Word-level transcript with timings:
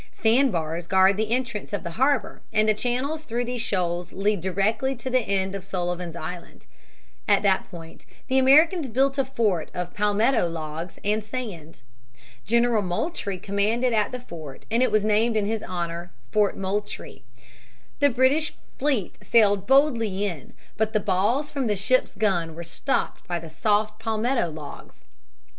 Sand 0.09 0.51
bars 0.51 0.87
guard 0.87 1.15
the 1.15 1.29
entrance 1.29 1.73
of 1.73 1.83
the 1.83 1.91
harbor 1.91 2.41
and 2.51 2.67
the 2.67 2.73
channels 2.73 3.23
through 3.23 3.45
these 3.45 3.61
shoals 3.61 4.11
lead 4.11 4.41
directly 4.41 4.95
to 4.95 5.11
the 5.11 5.19
end 5.19 5.53
of 5.53 5.63
Sullivan's 5.63 6.15
Island. 6.15 6.65
At 7.27 7.43
that 7.43 7.69
point 7.69 8.07
the 8.27 8.39
Americans 8.39 8.89
built 8.89 9.19
a 9.19 9.23
fort 9.25 9.69
of 9.75 9.93
palmetto 9.93 10.49
logs 10.49 10.97
and 11.03 11.23
sand. 11.23 11.83
General 12.47 12.81
Moultrie 12.81 13.37
commanded 13.37 13.93
at 13.93 14.11
the 14.11 14.19
fort 14.19 14.65
and 14.71 14.81
it 14.81 14.91
was 14.91 15.05
named 15.05 15.37
in 15.37 15.45
his 15.45 15.61
honor, 15.61 16.11
Fort 16.31 16.57
Moultrie. 16.57 17.23
The 17.99 18.09
British 18.09 18.55
fleet 18.79 19.23
sailed 19.23 19.67
boldly 19.67 20.25
in, 20.25 20.53
but 20.77 20.93
the 20.93 20.99
balls 20.99 21.51
from 21.51 21.67
the 21.67 21.75
ships' 21.75 22.15
guns 22.15 22.55
were 22.55 22.63
stopped 22.63 23.27
by 23.27 23.37
the 23.37 23.51
soft 23.51 23.99
palmetto 23.99 24.49
logs. 24.49 25.03